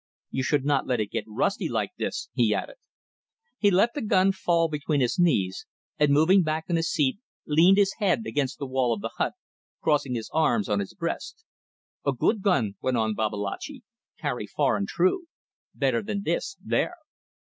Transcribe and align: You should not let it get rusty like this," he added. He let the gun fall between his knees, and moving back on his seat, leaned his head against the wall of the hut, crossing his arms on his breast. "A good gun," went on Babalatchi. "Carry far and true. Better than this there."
You 0.31 0.41
should 0.41 0.65
not 0.65 0.87
let 0.87 0.99
it 0.99 1.11
get 1.11 1.25
rusty 1.27 1.69
like 1.69 1.91
this," 1.95 2.29
he 2.33 2.55
added. 2.55 2.77
He 3.59 3.69
let 3.69 3.93
the 3.93 4.01
gun 4.01 4.31
fall 4.31 4.67
between 4.67 4.99
his 4.99 5.19
knees, 5.19 5.67
and 5.99 6.11
moving 6.11 6.41
back 6.41 6.65
on 6.71 6.75
his 6.75 6.89
seat, 6.91 7.19
leaned 7.45 7.77
his 7.77 7.93
head 7.99 8.25
against 8.25 8.57
the 8.57 8.65
wall 8.65 8.93
of 8.95 9.01
the 9.01 9.11
hut, 9.17 9.33
crossing 9.79 10.15
his 10.15 10.31
arms 10.33 10.67
on 10.67 10.79
his 10.79 10.95
breast. 10.95 11.45
"A 12.03 12.13
good 12.13 12.41
gun," 12.41 12.77
went 12.81 12.97
on 12.97 13.13
Babalatchi. 13.13 13.83
"Carry 14.19 14.47
far 14.47 14.75
and 14.75 14.87
true. 14.87 15.27
Better 15.75 16.01
than 16.01 16.23
this 16.23 16.57
there." 16.59 16.95